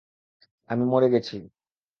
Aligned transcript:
আমি 0.69 0.83
মরে 0.85 1.07
গেছি। 1.13 1.35